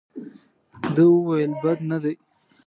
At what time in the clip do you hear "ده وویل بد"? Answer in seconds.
0.95-1.79